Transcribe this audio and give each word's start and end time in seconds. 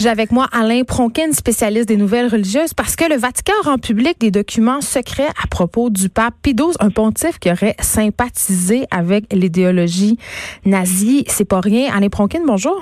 J'ai 0.00 0.08
avec 0.08 0.30
moi 0.30 0.46
Alain 0.52 0.84
Pronkin, 0.84 1.32
spécialiste 1.32 1.88
des 1.88 1.96
nouvelles 1.96 2.28
religieuses, 2.28 2.72
parce 2.72 2.94
que 2.94 3.04
le 3.08 3.16
Vatican 3.16 3.54
rend 3.64 3.78
public 3.78 4.16
des 4.20 4.30
documents 4.30 4.80
secrets 4.80 5.26
à 5.42 5.46
propos 5.50 5.90
du 5.90 6.08
pape 6.08 6.34
Pie 6.40 6.54
XII, 6.54 6.68
un 6.78 6.90
pontife 6.90 7.40
qui 7.40 7.50
aurait 7.50 7.74
sympathisé 7.80 8.84
avec 8.92 9.24
l'idéologie 9.32 10.16
nazie. 10.64 11.24
C'est 11.26 11.44
pas 11.44 11.60
rien. 11.60 11.92
Alain 11.92 12.08
Pronkin, 12.10 12.40
bonjour. 12.46 12.80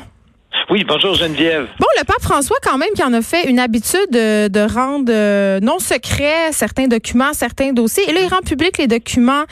Oui, 0.69 0.85
bonjour 0.87 1.15
Geneviève. 1.15 1.67
Bon, 1.81 1.87
le 1.99 2.05
pape 2.05 2.21
François, 2.21 2.57
quand 2.63 2.77
même, 2.77 2.89
qui 2.95 3.03
en 3.03 3.13
a 3.15 3.23
fait 3.23 3.49
une 3.49 3.61
habitude 3.61 4.09
de, 4.11 4.49
de 4.49 4.61
rendre 4.75 5.11
euh, 5.11 5.59
non 5.61 5.79
secrets 5.79 6.53
certains 6.53 6.87
documents, 6.87 7.33
certains 7.33 7.73
dossiers. 7.73 8.05
Et 8.11 8.13
là, 8.13 8.21
il 8.25 8.29
rend 8.29 8.41
public 8.45 8.77
les 8.77 8.89
documents 8.89 9.45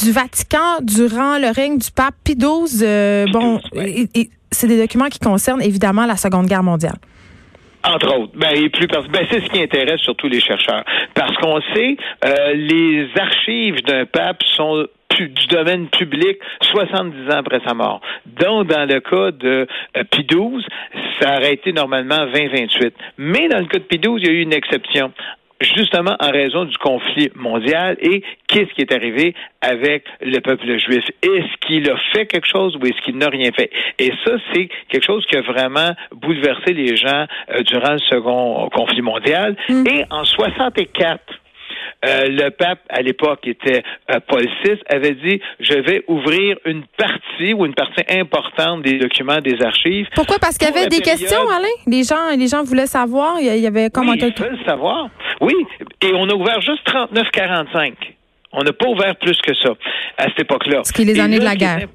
du 0.00 0.10
Vatican 0.10 0.80
durant 0.82 1.38
le 1.38 1.52
règne 1.54 1.78
du 1.78 1.90
pape 1.92 2.14
Pie 2.24 2.36
XII. 2.36 2.80
Euh, 2.82 3.26
bon, 3.32 3.60
et- 3.76 4.08
et 4.14 4.30
c'est 4.50 4.66
des 4.66 4.78
documents 4.78 5.08
qui 5.08 5.18
concernent 5.20 5.62
évidemment 5.62 6.04
la 6.06 6.16
Seconde 6.16 6.46
Guerre 6.46 6.62
mondiale. 6.64 6.96
Entre 7.84 8.16
autres, 8.16 8.32
ben, 8.36 8.50
et 8.54 8.68
plus 8.68 8.86
parce- 8.86 9.08
ben, 9.08 9.26
c'est 9.30 9.40
ce 9.40 9.50
qui 9.50 9.60
intéresse 9.60 10.00
surtout 10.00 10.28
les 10.28 10.40
chercheurs, 10.40 10.84
parce 11.14 11.36
qu'on 11.38 11.60
sait 11.74 11.96
euh, 12.24 12.52
les 12.54 13.08
archives 13.18 13.82
d'un 13.82 14.06
pape 14.06 14.42
sont 14.44 14.86
du 15.18 15.46
domaine 15.48 15.88
public 15.88 16.38
70 16.62 17.26
ans 17.30 17.38
après 17.38 17.60
sa 17.66 17.74
mort. 17.74 18.00
Donc, 18.24 18.68
dans 18.68 18.88
le 18.88 19.00
cas 19.00 19.30
de 19.30 19.66
euh, 19.96 20.04
Pie 20.10 20.24
XII, 20.24 20.64
ça 21.20 21.36
aurait 21.36 21.52
été 21.52 21.72
normalement 21.72 22.26
20-28. 22.26 22.92
Mais 23.18 23.46
dans 23.48 23.58
le 23.58 23.66
cas 23.66 23.78
de 23.78 23.84
Pie 23.84 23.98
XII, 23.98 24.14
il 24.16 24.26
y 24.26 24.28
a 24.30 24.32
eu 24.32 24.40
une 24.40 24.54
exception 24.54 25.12
justement 25.62 26.16
en 26.20 26.30
raison 26.30 26.64
du 26.64 26.76
conflit 26.78 27.30
mondial 27.34 27.96
et 28.00 28.22
qu'est-ce 28.48 28.72
qui 28.74 28.82
est 28.82 28.92
arrivé 28.92 29.34
avec 29.60 30.04
le 30.20 30.38
peuple 30.40 30.78
juif? 30.78 31.04
Est-ce 31.22 31.66
qu'il 31.66 31.88
a 31.90 31.96
fait 32.12 32.26
quelque 32.26 32.46
chose 32.48 32.76
ou 32.76 32.86
est-ce 32.86 33.00
qu'il 33.04 33.16
n'a 33.16 33.28
rien 33.28 33.50
fait? 33.52 33.70
Et 33.98 34.10
ça, 34.24 34.32
c'est 34.52 34.68
quelque 34.88 35.04
chose 35.04 35.24
qui 35.26 35.36
a 35.36 35.42
vraiment 35.42 35.92
bouleversé 36.12 36.72
les 36.72 36.96
gens 36.96 37.26
euh, 37.50 37.62
durant 37.62 37.92
le 37.92 37.98
second 38.00 38.68
conflit 38.74 39.02
mondial. 39.02 39.56
Et 39.68 40.04
en 40.10 40.24
64, 40.24 41.20
euh, 42.04 42.26
le 42.28 42.50
pape, 42.50 42.80
à 42.88 43.00
l'époque, 43.00 43.46
était 43.46 43.82
euh, 44.10 44.18
Paul 44.26 44.42
VI, 44.64 44.72
avait 44.88 45.14
dit 45.14 45.40
Je 45.60 45.74
vais 45.74 46.02
ouvrir 46.08 46.56
une 46.64 46.82
partie 46.96 47.54
ou 47.54 47.64
une 47.64 47.74
partie 47.74 48.02
importante 48.18 48.82
des 48.82 48.98
documents 48.98 49.38
des 49.38 49.62
archives. 49.62 50.08
Pourquoi? 50.16 50.38
Parce 50.40 50.58
qu'il 50.58 50.66
y 50.66 50.70
avait 50.72 50.88
des 50.88 51.00
période- 51.00 51.20
questions, 51.20 51.48
Alain? 51.48 51.68
Les 51.86 52.02
gens, 52.02 52.36
les 52.36 52.48
gens 52.48 52.64
voulaient 52.64 52.86
savoir. 52.88 53.36
Il 53.40 53.46
y 53.56 53.66
avait 53.68 53.88
comme 53.90 54.08
oui, 54.08 54.18
ils 54.20 54.34
veulent 54.42 54.58
savoir. 54.66 55.08
Oui, 55.42 55.54
et 56.02 56.12
on 56.14 56.28
a 56.28 56.34
ouvert 56.34 56.60
juste 56.62 56.86
39,45. 56.86 57.92
On 58.52 58.62
n'a 58.62 58.72
pas 58.72 58.86
ouvert 58.88 59.16
plus 59.16 59.38
que 59.40 59.54
ça 59.54 59.70
à 60.18 60.24
cette 60.24 60.40
époque-là. 60.40 60.80
Ce 60.84 60.92
qui 60.92 61.02
est 61.02 61.04
les 61.06 61.18
Et 61.18 61.20
années 61.20 61.38
là, 61.38 61.40
de 61.40 61.44
la 61.44 61.56
guerre. 61.56 61.88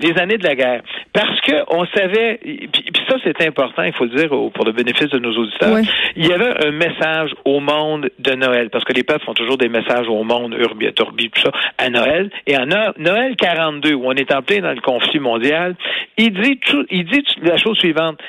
Les 0.00 0.16
années 0.16 0.38
de 0.38 0.44
la 0.44 0.54
guerre. 0.54 0.82
Parce 1.12 1.40
que 1.40 1.52
on 1.74 1.84
savait, 1.86 2.38
puis, 2.42 2.68
puis 2.70 3.02
ça 3.08 3.16
c'est 3.24 3.44
important, 3.44 3.82
il 3.82 3.92
faut 3.92 4.04
le 4.04 4.10
dire 4.14 4.28
pour 4.28 4.64
le 4.64 4.70
bénéfice 4.70 5.08
de 5.08 5.18
nos 5.18 5.32
auditeurs, 5.36 5.72
Oui. 5.74 5.88
il 6.14 6.26
y 6.26 6.32
avait 6.32 6.66
un 6.68 6.70
message 6.70 7.34
au 7.44 7.58
monde 7.58 8.08
de 8.18 8.32
Noël, 8.34 8.70
parce 8.70 8.84
que 8.84 8.92
les 8.92 9.02
papes 9.02 9.22
font 9.24 9.34
toujours 9.34 9.56
des 9.58 9.68
messages 9.68 10.06
au 10.06 10.22
monde, 10.22 10.54
Urbi 10.56 10.86
et 10.86 10.92
tout 10.92 11.06
ça, 11.42 11.50
à 11.78 11.88
Noël. 11.90 12.30
Et 12.46 12.56
en 12.56 12.66
No- 12.66 12.92
Noël 12.98 13.34
42, 13.34 13.94
où 13.94 14.06
on 14.06 14.12
est 14.12 14.32
en 14.32 14.42
plein 14.42 14.60
dans 14.60 14.72
le 14.72 14.80
conflit 14.80 15.18
mondial, 15.18 15.74
il 16.16 16.32
dit, 16.32 16.58
tout- 16.58 16.86
il 16.90 17.04
dit 17.04 17.24
la 17.42 17.56
chose 17.56 17.76
suivante 17.78 18.20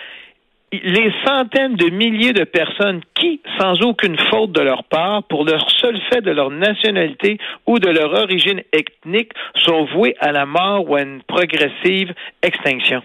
les 0.72 1.12
centaines 1.25 1.75
de 1.75 1.89
milliers 1.89 2.34
de 2.34 2.44
personnes 2.44 3.02
qui, 3.16 3.42
sans 3.59 3.81
aucune 3.81 4.17
faute 4.30 4.52
de 4.52 4.62
leur 4.62 4.84
part, 4.84 5.23
pour 5.23 5.44
leur 5.44 5.70
seul 5.72 6.00
fait 6.11 6.22
de 6.22 6.31
leur 6.31 6.52
nationalité 6.52 7.38
ou 7.66 7.80
de 7.80 7.89
leur 7.89 8.14
origine 8.14 8.61
ethnique, 8.73 9.32
sont 9.55 9.86
vouées 9.86 10.16
à 10.20 10.32
la 10.32 10.45
mort 10.45 10.89
ou 10.89 10.95
à 10.95 11.02
une 11.02 11.21
progressive 11.23 12.14
extinction. 12.43 13.02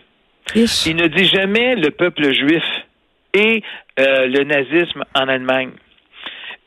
Il 0.54 0.96
ne 0.96 1.06
dit 1.06 1.24
jamais 1.24 1.74
le 1.74 1.90
peuple 1.90 2.32
juif 2.32 2.64
et 3.32 3.62
euh, 3.98 4.26
le 4.26 4.44
nazisme 4.44 5.04
en 5.14 5.28
Allemagne. 5.28 5.70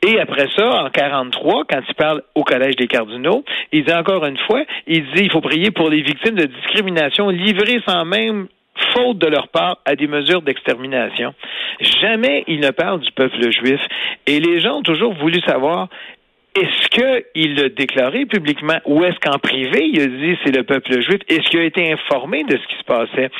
Et 0.06 0.20
après 0.20 0.46
ça, 0.54 0.84
en 0.84 0.90
43, 0.90 1.64
quand 1.68 1.80
il 1.88 1.94
parle 1.94 2.22
au 2.34 2.44
Collège 2.44 2.76
des 2.76 2.86
cardinaux, 2.86 3.44
il 3.72 3.84
dit 3.84 3.92
encore 3.92 4.24
une 4.26 4.38
fois, 4.46 4.62
il 4.86 5.04
dit 5.12 5.24
il 5.24 5.30
faut 5.30 5.40
prier 5.40 5.70
pour 5.70 5.90
les 5.90 6.02
victimes 6.02 6.36
de 6.36 6.46
discrimination 6.46 7.28
livrées 7.30 7.80
sans 7.86 8.04
même 8.04 8.46
faute 8.94 9.18
de 9.18 9.26
leur 9.26 9.48
part 9.48 9.78
à 9.84 9.94
des 9.96 10.06
mesures 10.06 10.42
d'extermination. 10.42 11.34
Jamais 11.80 12.44
il 12.46 12.60
ne 12.60 12.70
parle 12.70 13.00
du 13.00 13.10
peuple 13.12 13.50
juif. 13.50 13.80
Et 14.26 14.40
les 14.40 14.60
gens 14.60 14.78
ont 14.78 14.82
toujours 14.82 15.14
voulu 15.14 15.40
savoir 15.46 15.88
est-ce 16.54 16.88
qu'il 16.88 17.54
l'a 17.54 17.68
déclaré 17.68 18.26
publiquement 18.26 18.78
ou 18.84 19.04
est-ce 19.04 19.18
qu'en 19.20 19.38
privé, 19.38 19.90
il 19.92 20.00
a 20.00 20.06
dit 20.06 20.38
c'est 20.44 20.54
le 20.54 20.64
peuple 20.64 21.00
juif? 21.02 21.20
Est-ce 21.28 21.48
qu'il 21.50 21.60
a 21.60 21.64
été 21.64 21.92
informé 21.92 22.44
de 22.44 22.56
ce 22.56 22.66
qui 22.66 22.78
se 22.78 22.84
passait? 22.84 23.30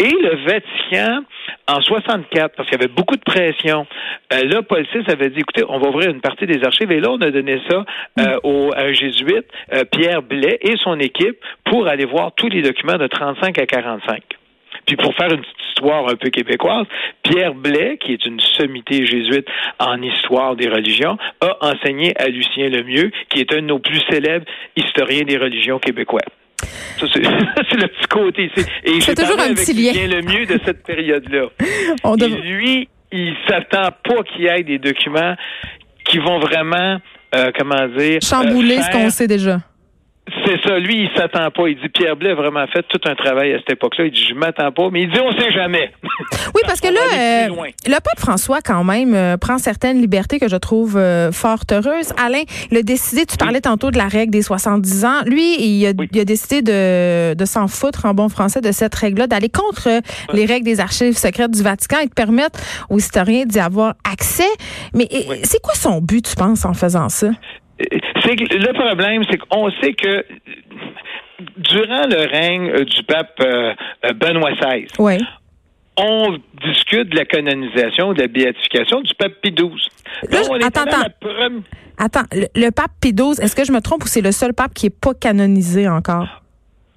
Et 0.00 0.10
le 0.10 0.36
Vatican, 0.44 1.22
en 1.68 1.80
64, 1.80 2.56
parce 2.56 2.68
qu'il 2.68 2.78
y 2.78 2.82
avait 2.82 2.92
beaucoup 2.92 3.16
de 3.16 3.22
pression, 3.22 3.86
euh, 4.32 4.42
là, 4.44 4.62
Paul 4.62 4.84
VI 4.92 5.04
avait 5.10 5.30
dit, 5.30 5.40
écoutez, 5.40 5.62
on 5.68 5.78
va 5.78 5.88
ouvrir 5.88 6.10
une 6.10 6.20
partie 6.20 6.46
des 6.46 6.64
archives, 6.64 6.90
et 6.90 6.98
là, 6.98 7.10
on 7.12 7.20
a 7.20 7.30
donné 7.30 7.60
ça 7.70 7.84
euh, 8.18 8.38
au, 8.42 8.72
à 8.74 8.80
un 8.80 8.92
jésuite, 8.92 9.46
euh, 9.72 9.84
Pierre 9.84 10.22
Blais, 10.22 10.58
et 10.62 10.76
son 10.82 10.98
équipe, 10.98 11.38
pour 11.64 11.86
aller 11.86 12.06
voir 12.06 12.32
tous 12.32 12.48
les 12.48 12.62
documents 12.62 12.98
de 12.98 13.06
35 13.06 13.56
à 13.58 13.66
45. 13.66 14.22
Puis 14.86 14.96
pour 14.96 15.14
faire 15.14 15.32
une 15.32 15.40
petite 15.40 15.56
histoire 15.70 16.08
un 16.08 16.16
peu 16.16 16.30
québécoise, 16.30 16.86
Pierre 17.22 17.54
Blais, 17.54 17.98
qui 18.00 18.12
est 18.12 18.24
une 18.26 18.40
sommité 18.40 19.06
jésuite 19.06 19.46
en 19.78 20.00
histoire 20.02 20.56
des 20.56 20.68
religions, 20.68 21.16
a 21.40 21.56
enseigné 21.60 22.12
à 22.20 22.28
Lucien 22.28 22.68
Lemieux, 22.68 23.10
qui 23.30 23.40
est 23.40 23.52
un 23.52 23.56
de 23.62 23.66
nos 23.66 23.78
plus 23.78 24.00
célèbres 24.10 24.46
historiens 24.76 25.22
des 25.22 25.36
religions 25.36 25.78
québécois. 25.78 26.20
Ça, 26.98 27.06
c'est 27.12 27.20
le 27.76 27.88
petit 27.88 28.06
côté 28.08 28.50
ici. 28.56 28.66
Et 28.84 29.00
C'est 29.00 29.14
toujours 29.14 29.38
un 29.40 29.44
avec 29.46 29.56
petit 29.56 29.72
lien. 29.74 29.92
Lucien 29.92 30.06
Lemieux 30.08 30.46
de 30.46 30.60
cette 30.64 30.82
période-là. 30.84 31.46
Dev- 32.16 32.40
lui, 32.42 32.88
il 33.12 33.34
s'attend 33.48 33.90
pas 34.04 34.22
qu'il 34.24 34.42
y 34.44 34.46
ait 34.46 34.62
des 34.62 34.78
documents 34.78 35.34
qui 36.04 36.18
vont 36.18 36.38
vraiment, 36.38 36.98
euh, 37.34 37.50
comment 37.58 37.86
dire, 37.96 38.20
Chambouler 38.22 38.78
euh, 38.78 38.82
ce 38.82 38.90
qu'on 38.92 39.10
sait 39.10 39.26
déjà. 39.26 39.58
C'est 40.46 40.60
ça, 40.62 40.78
lui, 40.78 41.04
il 41.04 41.10
s'attend 41.16 41.50
pas. 41.50 41.68
Il 41.68 41.76
dit 41.76 41.88
Pierre 41.90 42.16
Blais 42.16 42.30
a 42.30 42.34
vraiment 42.34 42.66
fait 42.66 42.82
tout 42.88 43.00
un 43.06 43.14
travail 43.14 43.52
à 43.52 43.58
cette 43.58 43.72
époque-là. 43.72 44.06
Il 44.06 44.12
dit 44.12 44.24
je 44.30 44.34
m'attends 44.34 44.72
pas, 44.72 44.88
mais 44.90 45.02
il 45.02 45.10
dit 45.10 45.18
on 45.20 45.32
sait 45.38 45.52
jamais. 45.52 45.90
Oui, 46.54 46.60
parce 46.66 46.80
que 46.80 46.86
là, 46.88 47.00
euh, 47.00 47.48
le 47.86 47.94
pape 47.94 48.18
François, 48.18 48.60
quand 48.60 48.84
même, 48.84 49.12
euh, 49.14 49.36
prend 49.36 49.58
certaines 49.58 50.00
libertés 50.00 50.38
que 50.38 50.48
je 50.48 50.54
trouve 50.56 50.96
euh, 50.96 51.32
fort 51.32 51.58
heureuses. 51.72 52.12
Alain, 52.16 52.42
il 52.70 52.76
a 52.78 52.82
décidé, 52.82 53.26
tu 53.26 53.36
parlais 53.36 53.60
tantôt 53.60 53.90
de 53.90 53.96
la 53.98 54.06
règle 54.06 54.30
des 54.30 54.42
70 54.42 55.04
ans. 55.04 55.22
Lui, 55.26 55.56
il 55.60 55.86
a, 55.86 55.92
Oui. 55.98 56.08
il 56.12 56.20
a 56.20 56.24
décidé 56.24 56.62
de, 56.62 57.34
de 57.34 57.44
s'en 57.44 57.66
foutre 57.66 58.04
en 58.06 58.14
bon 58.14 58.28
français 58.28 58.60
de 58.60 58.70
cette 58.70 58.94
règle-là, 58.94 59.26
d'aller 59.26 59.48
contre 59.48 59.88
euh, 59.88 60.00
les 60.32 60.44
règles 60.46 60.64
des 60.64 60.78
archives 60.80 61.16
secrètes 61.16 61.50
du 61.50 61.62
Vatican 61.62 61.98
et 62.02 62.06
de 62.06 62.14
permettre 62.14 62.60
aux 62.88 62.98
historiens 62.98 63.44
d'y 63.46 63.58
avoir 63.58 63.94
accès. 64.10 64.44
Mais 64.94 65.08
c'est 65.42 65.60
quoi 65.60 65.74
son 65.74 66.00
but, 66.00 66.24
tu 66.28 66.36
penses, 66.36 66.64
en 66.64 66.74
faisant 66.74 67.08
ça? 67.08 67.28
C'est 67.78 68.36
que 68.36 68.54
le 68.56 68.72
problème, 68.72 69.22
c'est 69.30 69.38
qu'on 69.38 69.70
sait 69.82 69.94
que 69.94 70.24
durant 71.56 72.06
le 72.06 72.30
règne 72.30 72.70
euh, 72.70 72.84
du 72.84 73.02
pape 73.02 73.34
euh, 73.40 73.72
euh, 74.04 74.12
Benoît 74.12 74.52
XVI, 74.52 74.86
Oui. 74.98 75.18
on 75.96 76.38
discute 76.64 77.08
de 77.10 77.16
la 77.16 77.24
canonisation, 77.24 78.12
de 78.12 78.22
la 78.22 78.28
béatification 78.28 79.00
du 79.00 79.12
pape 79.14 79.32
Pie 79.42 79.50
XII. 79.52 79.70
Là, 80.30 80.40
Donc, 80.42 80.50
on 80.50 80.56
est 80.56 80.64
attends, 81.98 82.22
le, 82.32 82.46
le 82.54 82.70
pape 82.70 82.92
Pie 83.00 83.12
XII, 83.12 83.42
est-ce 83.42 83.56
que 83.56 83.64
je 83.64 83.72
me 83.72 83.80
trompe 83.80 84.04
ou 84.04 84.06
c'est 84.08 84.20
le 84.22 84.32
seul 84.32 84.54
pape 84.54 84.72
qui 84.74 84.86
est 84.86 85.00
pas 85.00 85.14
canonisé 85.14 85.88
encore? 85.88 86.42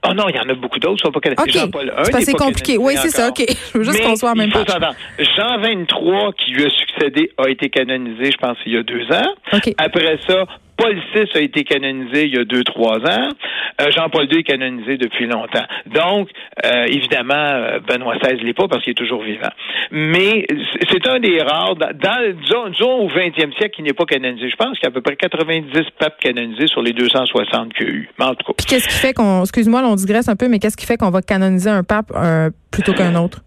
Oh 0.09 0.13
non, 0.13 0.25
il 0.29 0.35
y 0.35 0.39
en 0.39 0.49
a 0.49 0.53
beaucoup 0.53 0.79
d'autres 0.79 1.01
sont 1.03 1.11
pas 1.11 1.19
canonisés. 1.19 1.59
OK. 1.59 1.65
Jean-Paul 1.65 1.93
I 1.97 2.23
C'est 2.23 2.33
compliqué. 2.33 2.77
Oui, 2.77 2.93
c'est 2.97 3.09
ça. 3.09 3.29
OK. 3.29 3.43
Je 3.73 3.77
veux 3.77 3.83
juste 3.83 4.03
qu'on 4.03 4.15
soit 4.15 4.31
en 4.31 4.35
même 4.35 4.51
s'entendre. 4.51 4.95
Jean 5.19 5.59
23, 5.59 6.33
qui 6.33 6.51
lui 6.51 6.65
a 6.65 6.69
succédé, 6.69 7.31
a 7.37 7.49
été 7.49 7.69
canonisé, 7.69 8.31
je 8.31 8.37
pense, 8.37 8.57
il 8.65 8.73
y 8.73 8.77
a 8.77 8.83
deux 8.83 9.05
ans. 9.11 9.33
OK. 9.53 9.73
Après 9.77 10.19
ça, 10.27 10.45
Paul 10.77 10.95
VI 11.13 11.27
a 11.33 11.39
été 11.39 11.63
canonisé 11.63 12.25
il 12.25 12.35
y 12.35 12.39
a 12.39 12.45
deux, 12.45 12.63
trois 12.63 12.97
ans. 12.97 13.29
Euh, 13.79 13.91
Jean-Paul 13.91 14.25
II 14.31 14.39
est 14.39 14.43
canonisé 14.43 14.97
depuis 14.97 15.27
longtemps. 15.27 15.65
Donc, 15.85 16.29
euh, 16.65 16.85
évidemment, 16.87 17.35
euh, 17.35 17.79
Benoît 17.87 18.15
XVI 18.17 18.37
ne 18.37 18.43
l'est 18.45 18.53
pas 18.53 18.67
parce 18.67 18.83
qu'il 18.83 18.91
est 18.91 18.95
toujours 18.95 19.21
vivant. 19.21 19.49
Mais 19.91 20.45
c'est- 20.91 21.07
un 21.07 21.19
des 21.19 21.41
rares, 21.41 21.75
dans, 21.75 21.93
disons, 22.41 22.69
disons 22.69 22.93
au 23.03 23.07
20e 23.07 23.53
siècle, 23.53 23.75
qui 23.75 23.83
n'est 23.83 23.93
pas 23.93 24.03
canonisé. 24.05 24.49
Je 24.49 24.55
pense 24.57 24.77
qu'il 24.77 24.83
y 24.83 24.87
a 24.87 24.89
à 24.89 24.91
peu 24.91 25.01
près 25.01 25.15
90 25.15 25.71
papes 25.99 26.19
canonisés 26.19 26.67
sur 26.67 26.81
les 26.81 26.91
260 26.91 27.73
qu'il 27.75 27.85
y 27.85 27.89
a 27.89 27.93
eu. 27.93 28.09
Mais 28.19 28.25
en 28.25 28.35
tout 28.35 28.45
cas, 28.47 28.53
Puis 28.57 28.65
qu'est-ce 28.65 28.87
qui 28.89 28.95
fait 28.95 29.13
qu'on, 29.13 29.41
excuse-moi, 29.41 29.81
on 29.85 29.95
digresse 29.95 30.27
un 30.27 30.35
peu, 30.35 30.47
mais 30.49 30.59
qu'est-ce 30.59 30.75
qui 30.75 30.85
fait 30.85 30.97
qu'on 30.97 31.11
va 31.11 31.21
canoniser 31.21 31.69
un 31.69 31.83
pape 31.83 32.11
euh, 32.15 32.49
plutôt 32.71 32.93
qu'un 32.93 33.15
autre? 33.23 33.39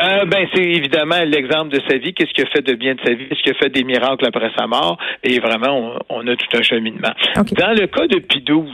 Euh, 0.00 0.24
ben, 0.26 0.46
c'est 0.54 0.62
évidemment 0.62 1.16
l'exemple 1.26 1.70
de 1.70 1.80
sa 1.90 1.98
vie. 1.98 2.14
Qu'est-ce 2.14 2.30
qu'il 2.32 2.44
a 2.44 2.48
fait 2.50 2.62
de 2.64 2.74
bien 2.74 2.94
de 2.94 3.00
sa 3.04 3.12
vie? 3.12 3.26
Qu'est-ce 3.28 3.42
qu'il 3.42 3.52
a 3.52 3.56
fait 3.56 3.68
des 3.70 3.82
miracles 3.84 4.24
après 4.24 4.50
sa 4.56 4.66
mort? 4.68 4.96
Et 5.24 5.40
vraiment, 5.40 5.98
on, 6.08 6.20
on 6.20 6.26
a 6.28 6.36
tout 6.36 6.56
un 6.56 6.62
cheminement. 6.62 7.10
Dans 7.34 7.42
le 7.72 7.86
cas 7.86 8.06
de 8.06 8.18
Pie 8.20 8.44
XII, 8.46 8.72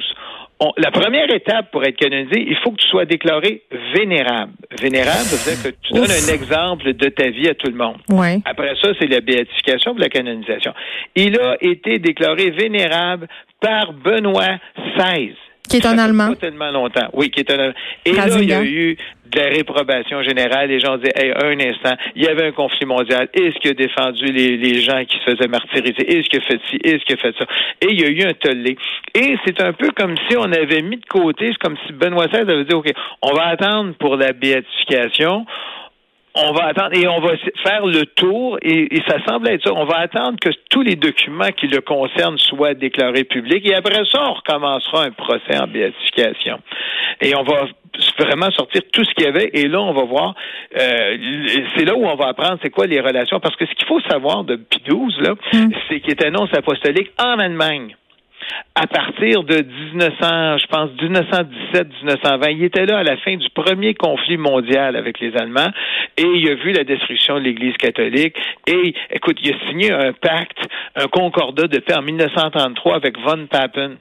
la 0.76 0.90
première 0.90 1.32
étape 1.32 1.70
pour 1.70 1.84
être 1.84 1.96
canonisé, 1.96 2.40
il 2.40 2.56
faut 2.62 2.70
que 2.70 2.76
tu 2.76 2.88
sois 2.88 3.04
déclaré 3.04 3.62
vénérable. 3.94 4.52
Vénérable, 4.80 5.18
ça 5.18 5.36
veut 5.36 5.56
dire 5.56 5.64
que 5.64 5.76
tu 5.82 5.92
donnes 5.92 6.10
un 6.10 6.32
exemple 6.32 6.92
de 6.92 7.08
ta 7.08 7.28
vie 7.28 7.48
à 7.48 7.54
tout 7.54 7.70
le 7.70 7.76
monde. 7.76 7.96
Ouais. 8.08 8.38
Après 8.44 8.74
ça, 8.80 8.88
c'est 8.98 9.06
la 9.06 9.20
béatification 9.20 9.92
ou 9.92 9.98
la 9.98 10.08
canonisation. 10.08 10.72
Il 11.14 11.38
a 11.40 11.56
été 11.60 11.98
déclaré 11.98 12.50
vénérable 12.50 13.28
par 13.60 13.92
Benoît 13.92 14.58
XVI. 14.96 15.34
Qui 15.68 15.78
est 15.78 15.86
un 15.86 15.98
Allemand. 15.98 16.28
Pas 16.28 16.36
tellement 16.36 16.70
longtemps. 16.70 17.08
Oui, 17.14 17.30
qui 17.30 17.40
est 17.40 17.50
un 17.50 17.72
Et 18.04 18.12
là, 18.12 18.26
il 18.38 18.48
y 18.48 18.52
a 18.52 18.62
eu 18.62 18.96
de 19.26 19.40
la 19.40 19.48
réprobation 19.48 20.22
générale. 20.22 20.68
Les 20.68 20.78
gens 20.78 20.96
disaient, 20.98 21.12
hey, 21.16 21.32
un 21.32 21.58
instant, 21.58 21.96
il 22.14 22.22
y 22.22 22.28
avait 22.28 22.46
un 22.46 22.52
conflit 22.52 22.86
mondial. 22.86 23.28
Est-ce 23.32 23.58
qu'il 23.58 23.70
a 23.70 23.74
défendu 23.74 24.26
les, 24.26 24.56
les 24.56 24.80
gens 24.80 25.02
qui 25.04 25.18
se 25.18 25.24
faisaient 25.24 25.48
martyriser? 25.48 26.18
Est-ce 26.18 26.28
qu'il 26.28 26.40
a 26.40 26.42
fait 26.42 26.60
ci? 26.68 26.76
Est-ce 26.84 27.04
qu'il 27.04 27.16
a 27.16 27.18
fait 27.18 27.34
ça? 27.38 27.46
Et 27.80 27.88
il 27.90 28.00
y 28.00 28.04
a 28.04 28.08
eu 28.08 28.28
un 28.28 28.34
tollé. 28.34 28.76
Et 29.14 29.36
c'est 29.44 29.60
un 29.60 29.72
peu 29.72 29.90
comme 29.96 30.14
si 30.28 30.36
on 30.36 30.52
avait 30.52 30.82
mis 30.82 30.96
de 30.96 31.06
côté, 31.06 31.48
c'est 31.48 31.58
comme 31.58 31.76
si 31.86 31.92
Benoît 31.92 32.26
XVI 32.28 32.40
avait 32.40 32.64
dit, 32.64 32.74
OK, 32.74 32.92
on 33.22 33.32
va 33.32 33.46
attendre 33.46 33.94
pour 33.94 34.16
la 34.16 34.32
béatification 34.32 35.46
on 36.34 36.52
va 36.52 36.66
attendre 36.66 36.94
et 36.94 37.06
on 37.06 37.20
va 37.20 37.36
faire 37.62 37.86
le 37.86 38.06
tour 38.06 38.58
et, 38.60 38.88
ça 39.08 39.16
semble 39.26 39.48
être 39.48 39.64
ça. 39.64 39.72
On 39.72 39.84
va 39.84 39.98
attendre 39.98 40.38
que 40.40 40.50
tous 40.68 40.82
les 40.82 40.96
documents 40.96 41.52
qui 41.56 41.68
le 41.68 41.80
concernent 41.80 42.38
soient 42.38 42.74
déclarés 42.74 43.24
publics 43.24 43.66
et 43.66 43.74
après 43.74 44.04
ça, 44.10 44.20
on 44.20 44.32
recommencera 44.34 45.04
un 45.04 45.12
procès 45.12 45.56
en 45.60 45.68
béatification. 45.68 46.58
Et 47.20 47.36
on 47.36 47.44
va 47.44 47.66
vraiment 48.18 48.50
sortir 48.50 48.82
tout 48.92 49.04
ce 49.04 49.14
qu'il 49.14 49.24
y 49.24 49.28
avait 49.28 49.50
et 49.52 49.68
là, 49.68 49.80
on 49.80 49.92
va 49.92 50.04
voir. 50.04 50.34
Euh, 50.76 51.16
c'est 51.76 51.84
là 51.84 51.94
où 51.94 52.04
on 52.04 52.16
va 52.16 52.28
apprendre 52.28 52.58
c'est 52.62 52.70
quoi 52.70 52.86
les 52.86 53.00
relations 53.00 53.38
parce 53.38 53.54
que 53.54 53.66
ce 53.66 53.74
qu'il 53.74 53.86
faut 53.86 54.00
savoir 54.00 54.42
de 54.42 54.56
XII, 54.56 55.22
là, 55.22 55.34
mm. 55.52 55.70
c'est 55.88 56.00
qu'il 56.00 56.10
est 56.10 56.24
un 56.24 56.28
annonce 56.28 56.52
apostolique 56.52 57.12
en 57.18 57.38
Allemagne 57.38 57.94
à 58.74 58.86
partir 58.86 59.44
de 59.44 59.62
1900, 59.92 60.58
je 60.58 60.66
pense 60.66 60.90
1917-1920. 60.92 62.56
Il 62.56 62.64
était 62.64 62.86
là 62.86 62.98
à 62.98 63.02
la 63.02 63.16
fin 63.18 63.36
du 63.36 63.48
premier 63.50 63.94
conflit 63.94 64.36
mondial 64.36 64.96
avec 64.96 65.20
les 65.20 65.34
Allemands 65.36 65.70
et 66.16 66.24
il 66.24 66.50
a 66.50 66.54
vu 66.54 66.72
la 66.72 66.84
destruction 66.84 67.34
de 67.36 67.40
l'Église 67.40 67.76
catholique 67.76 68.36
et 68.66 68.94
écoute, 69.10 69.38
il 69.42 69.54
a 69.54 69.68
signé 69.68 69.92
un 69.92 70.12
pacte, 70.12 70.58
un 70.96 71.06
concordat 71.06 71.68
de 71.68 71.78
paix 71.78 71.94
en 71.94 72.02
1933 72.02 72.96
avec 72.96 73.18
von 73.18 73.46
Papen. 73.46 73.96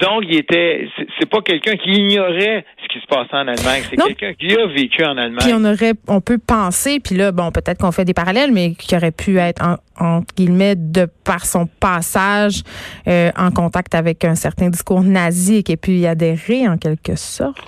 Donc, 0.00 0.24
il 0.28 0.36
était, 0.36 0.88
c'est 1.18 1.28
pas 1.28 1.40
quelqu'un 1.42 1.76
qui 1.76 1.90
ignorait 1.90 2.64
ce 2.82 2.88
qui 2.88 3.00
se 3.00 3.06
passait 3.06 3.34
en 3.34 3.46
Allemagne. 3.48 3.82
C'est 3.88 3.96
quelqu'un 3.96 4.32
qui 4.34 4.52
a 4.54 4.66
vécu 4.66 5.04
en 5.04 5.16
Allemagne. 5.16 5.38
Puis 5.40 5.52
on 5.54 5.64
aurait, 5.64 5.92
on 6.08 6.20
peut 6.20 6.38
penser, 6.38 7.00
puis 7.00 7.14
là, 7.14 7.32
bon, 7.32 7.50
peut-être 7.52 7.78
qu'on 7.78 7.92
fait 7.92 8.04
des 8.04 8.14
parallèles, 8.14 8.52
mais 8.52 8.74
qui 8.74 8.96
aurait 8.96 9.12
pu 9.12 9.38
être 9.38 9.62
en, 9.62 9.76
entre 9.98 10.34
guillemets 10.34 10.74
de 10.76 11.06
par 11.24 11.44
son 11.46 11.66
passage 11.66 12.62
euh, 13.06 13.30
en 13.36 13.50
contact 13.50 13.94
avec 13.94 14.24
un 14.24 14.34
certain 14.34 14.68
discours 14.68 15.02
nazi 15.02 15.56
et 15.56 15.62
qui 15.62 15.72
ait 15.72 15.76
pu 15.76 15.92
y 15.92 16.06
adhérer 16.06 16.68
en 16.68 16.76
quelque 16.76 17.16
sorte. 17.16 17.58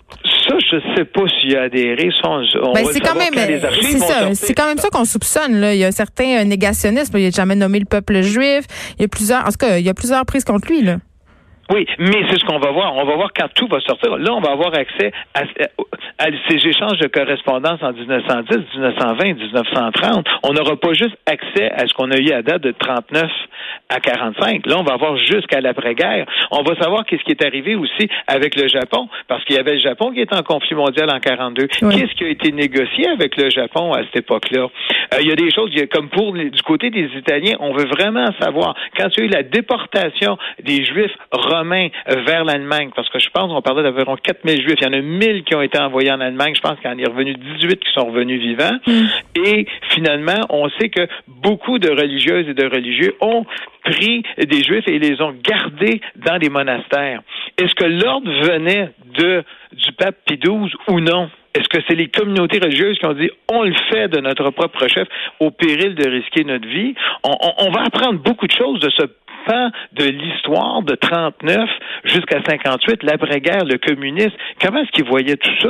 Ça, 0.49 0.57
je 0.59 0.79
sais 0.95 1.05
pas 1.05 1.23
s'il 1.41 1.57
a 1.57 1.63
adhéré. 1.63 2.11
On, 2.25 2.73
ben, 2.73 2.85
c'est 2.91 3.01
quand 3.01 3.17
même, 3.17 3.35
c'est 3.35 3.99
ça, 3.99 4.35
c'est 4.35 4.55
quand 4.55 4.67
même 4.67 4.79
ça 4.79 4.89
qu'on 4.91 5.05
soupçonne. 5.05 5.61
Là. 5.61 5.75
Il 5.75 5.79
y 5.79 5.85
a 5.85 5.89
un 5.89 5.93
certain 5.93 6.45
négationnisme. 6.45 7.17
Il 7.19 7.25
n'a 7.25 7.31
jamais 7.31 7.57
nommé 7.57 7.79
le 7.81 7.85
peuple 7.85 8.21
juif. 8.23 8.65
Il 8.99 9.03
y 9.03 9.05
a 9.05 9.09
plusieurs, 9.09 9.43
en 9.43 9.51
tout 9.51 9.59
cas, 9.59 9.79
il 9.79 9.85
y 9.85 9.89
a 9.89 9.95
plusieurs 9.95 10.25
prises 10.25 10.45
contre 10.45 10.69
lui 10.69 10.83
là. 10.83 10.99
Oui, 11.73 11.85
mais 11.99 12.23
c'est 12.31 12.39
ce 12.39 12.45
qu'on 12.45 12.59
va 12.59 12.71
voir. 12.71 12.95
On 12.95 13.05
va 13.05 13.17
voir 13.17 13.31
quand 13.37 13.49
tout 13.55 13.67
va 13.67 13.81
sortir. 13.81 14.17
Là, 14.19 14.33
on 14.33 14.41
va 14.41 14.53
avoir 14.53 14.73
accès 14.75 15.13
à, 15.35 15.43
ces 16.49 16.67
échanges 16.67 16.99
de 16.99 17.09
correspondance 17.09 17.83
en 17.83 17.93
1910, 17.93 18.57
1920, 18.75 19.25
1930. 19.35 20.27
On 20.45 20.53
n'aura 20.53 20.77
pas 20.77 20.93
juste 20.93 21.17
accès 21.27 21.71
à 21.73 21.87
ce 21.87 21.95
qu'on 21.95 22.11
a 22.13 22.19
eu 22.19 22.31
à 22.31 22.43
date 22.43 22.63
de 22.63 22.71
39 22.71 23.31
à 23.89 24.01
45. 24.01 24.67
Là, 24.67 24.77
on 24.79 24.85
va 24.85 24.97
voir 24.97 25.17
jusqu'à 25.17 25.61
l'après-guerre. 25.61 26.27
On 26.53 26.63
va 26.63 26.77
savoir 26.81 27.05
qu'est-ce 27.05 27.25
qui 27.25 27.33
est 27.33 27.45
arrivé 27.45 27.75
aussi 27.75 28.09
avec 28.29 28.55
le 28.55 28.69
Japon, 28.69 29.09
parce 29.29 29.45
qu'il 29.45 29.57
y 29.57 29.59
avait 29.59 29.75
le 29.75 29.81
Japon 29.81 30.13
qui 30.13 30.21
était 30.21 30.37
en 30.37 30.43
conflit 30.43 30.77
mondial 30.77 31.11
en 31.11 31.19
42. 31.19 31.67
Qu'est-ce 31.67 32.15
qui 32.15 32.25
a 32.25 32.29
été 32.29 32.53
négocié 32.53 33.09
avec 33.09 33.37
le 33.37 33.51
Japon 33.51 33.93
à 33.93 34.03
cette 34.05 34.17
époque-là? 34.17 34.69
Euh, 35.15 35.19
il 35.21 35.29
y 35.29 35.33
a 35.33 35.37
des 35.37 35.51
choses, 35.53 35.71
comme 35.93 36.09
pour 36.11 36.33
du 36.33 36.63
côté 36.63 36.91
des 36.91 37.11
Italiens, 37.17 37.57
on 37.61 37.73
veut 37.73 37.87
vraiment 37.87 38.29
savoir. 38.41 38.75
Quand 38.97 39.09
il 39.17 39.21
y 39.21 39.23
a 39.23 39.27
eu 39.27 39.31
la 39.31 39.43
déportation 39.43 40.39
des 40.63 40.85
Juifs 40.85 41.15
romains 41.33 41.56
vers 41.65 42.45
l'Allemagne, 42.45 42.91
parce 42.95 43.09
que 43.09 43.19
je 43.19 43.29
pense 43.31 43.53
qu'on 43.53 43.63
parlait 43.63 43.83
d'environ 43.83 44.17
4000 44.17 44.63
Juifs, 44.63 44.79
il 44.81 44.85
y 44.85 44.89
en 44.89 44.93
a 44.93 45.01
1000 45.01 45.45
qui 45.45 45.55
ont 45.55 45.63
été 45.63 45.79
envoyés 45.79 46.13
en 46.13 46.21
Allemagne, 46.21 46.55
je 46.55 46.61
pense 46.61 46.79
qu'il 46.81 46.91
y 46.91 46.93
en 46.93 46.99
est 46.99 47.09
revenu 47.09 47.35
18 47.35 47.79
qui 47.79 47.93
sont 47.93 48.07
revenus 48.07 48.41
vivants. 48.41 48.77
Mm. 48.87 49.07
Et 49.45 49.67
finalement, 49.91 50.41
on 50.51 50.69
sait 50.81 50.89
que 50.89 51.07
beaucoup 51.29 51.79
de 51.79 51.91
religieuses 51.91 52.49
et 52.49 52.55
de 52.55 52.67
religieux 52.67 53.15
ont 53.21 53.45
pris 53.85 54.23
des 54.39 54.63
Juifs 54.63 54.87
et 54.89 54.99
les 54.99 55.21
ont 55.21 55.35
gardés 55.43 56.01
dans 56.17 56.39
des 56.39 56.49
monastères. 56.49 57.23
Est-ce 57.59 57.75
que 57.75 57.85
l'ordre 57.85 58.31
venait 58.43 58.91
de 59.19 59.45
du 59.73 59.93
pape 59.93 60.17
Pie 60.27 60.39
XII 60.39 60.73
ou 60.89 61.01
non? 61.01 61.29
Est-ce 61.57 61.69
que 61.69 61.79
c'est 61.89 61.95
les 61.95 62.09
communautés 62.09 62.59
religieuses 62.59 62.99
qui 62.99 63.07
ont 63.07 63.15
dit 63.15 63.31
on 63.51 63.63
le 63.63 63.75
fait 63.91 64.09
de 64.09 64.21
notre 64.21 64.51
propre 64.51 64.87
chef 64.89 65.09
au 65.41 65.51
péril 65.51 65.95
de 65.95 66.09
risquer 66.09 66.45
notre 66.45 66.69
vie? 66.69 66.95
On, 67.25 67.71
va 67.71 67.85
apprendre 67.85 68.21
beaucoup 68.21 68.47
de 68.47 68.53
choses 68.53 68.81
de 68.81 68.91
ce 68.91 69.07
de 69.93 70.05
l'histoire 70.05 70.83
de 70.83 70.97
39 70.97 71.71
jusqu'à 72.05 72.43
58, 72.45 73.05
l'après-guerre, 73.05 73.65
le 73.65 73.79
communisme. 73.79 74.35
Comment 74.61 74.81
est-ce 74.81 74.91
qu'il 74.91 75.05
voyait 75.05 75.37
tout 75.37 75.55
ça? 75.63 75.69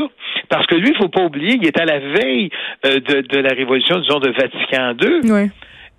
Parce 0.49 0.67
que 0.67 0.77
lui, 0.77 0.93
il 0.93 0.97
faut 0.97 1.11
pas 1.11 1.23
oublier, 1.23 1.59
il 1.61 1.67
est 1.67 1.79
à 1.79 1.85
la 1.85 1.99
veille 1.99 2.49
euh, 2.87 3.01
de, 3.01 3.21
de, 3.21 3.39
la 3.39 3.51
révolution, 3.51 3.99
disons, 3.99 4.19
de 4.19 4.31
Vatican 4.31 4.95
II. 4.99 5.31
Oui 5.31 5.51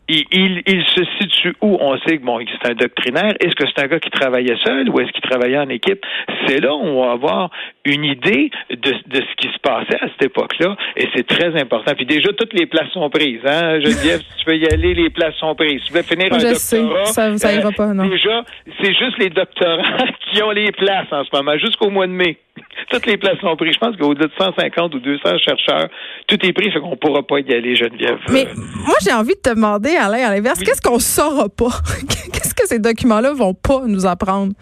il, 0.10 0.62
il, 0.66 0.84
se 0.86 1.04
situe 1.20 1.56
où? 1.62 1.78
On 1.82 1.98
sait 2.00 2.18
que 2.18 2.24
bon, 2.24 2.40
c'est 2.40 2.72
un 2.72 2.76
doctrinaire. 2.76 3.34
Est-ce 3.40 3.56
que 3.56 3.66
c'est 3.68 3.84
un 3.84 3.88
gars 3.88 4.00
qui 4.00 4.10
travaillait 4.10 4.56
seul 4.64 4.90
ou 4.90 5.00
est-ce 5.00 5.12
qu'il 5.12 5.22
travaillait 5.22 5.58
en 5.58 5.70
équipe? 5.70 6.06
C'est 6.46 6.60
là 6.60 6.74
où 6.74 6.80
on 6.80 7.06
va 7.06 7.12
avoir 7.12 7.50
une 7.86 8.06
idée 8.06 8.50
de, 8.70 8.76
de 8.76 9.22
ce 9.22 9.36
qui 9.38 9.48
se 9.48 9.60
passait 9.62 10.02
à 10.02 10.08
cette 10.08 10.24
époque-là. 10.24 10.78
Et 10.96 11.08
c'est 11.16 11.28
très 11.28 11.60
important. 11.60 11.94
Puis 11.96 12.06
déjà, 12.06 12.30
toutes 12.34 12.54
les 12.54 12.66
places 12.66 12.90
sont 12.92 13.10
prises. 13.10 13.42
Hein? 13.46 13.80
Geneviève, 13.80 14.22
si 14.22 14.44
tu 14.44 14.50
veux 14.50 14.58
y 14.58 14.68
aller, 14.68 14.94
les 14.94 15.10
places 15.10 15.36
sont 15.36 15.56
prises. 15.56 15.82
Si 15.82 15.88
tu 15.88 15.94
veux 15.94 16.04
finir 16.04 16.34
un 16.34 16.38
doctorat, 16.38 17.06
Ça, 17.06 17.38
ça 17.38 17.54
ira 17.54 17.72
pas, 17.72 17.94
non. 17.94 18.08
Déjà, 18.08 18.44
c'est 18.82 18.94
juste 18.94 19.18
les 19.20 19.30
doctorants 19.30 20.06
qui 20.32 20.42
ont 20.42 20.52
les 20.52 20.72
places 20.72 21.12
en 21.12 21.24
ce 21.24 21.30
moment, 21.34 21.58
jusqu'au 21.58 21.90
mois 21.90 22.08
de 22.08 22.14
mai. 22.14 22.38
Toutes 22.90 23.06
les 23.06 23.18
places 23.18 23.40
sont 23.40 23.56
prises. 23.56 23.74
Je 23.74 23.80
pense 23.80 23.96
qu'au-delà 23.98 24.28
de 24.28 24.34
150 24.38 24.96
ou 24.96 25.00
200 25.00 25.38
chercheurs, 25.40 25.88
tout 26.28 26.46
est 26.46 26.54
pris, 26.54 26.72
fait 26.72 26.80
qu'on 26.80 26.98
pourra 26.98 27.24
pas 27.24 27.40
y 27.40 27.54
aller, 27.54 27.76
Geneviève. 27.76 28.20
Mais 28.32 28.48
moi, 28.56 28.96
j'ai 29.04 29.14
envie 29.14 29.36
de 29.36 29.42
te 29.42 29.54
demander, 29.54 29.96
Alain, 29.96 30.28
à 30.28 30.36
l'inverse, 30.36 30.60
qu'est-ce 30.60 30.82
qu'on 30.82 31.00
saura 31.00 31.50
pas? 31.50 31.72
qu'est-ce 32.34 32.54
que 32.54 32.68
ces 32.68 32.80
documents-là 32.80 33.34
vont 33.34 33.54
pas 33.54 33.82
nous 33.86 34.06
apprendre? 34.06 34.54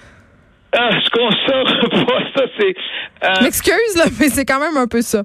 Ah, 0.78 0.90
ce 1.04 1.10
qu'on 1.10 1.32
saura 1.32 2.06
pas, 2.06 2.20
ça, 2.36 2.44
c'est... 2.60 2.76
Euh... 3.24 3.44
M'excuse, 3.44 3.96
là, 3.98 4.06
mais 4.20 4.30
c'est 4.30 4.46
quand 4.46 4.60
même 4.60 4.78
un 4.78 4.88
peu 4.88 5.02
ça. 5.02 5.24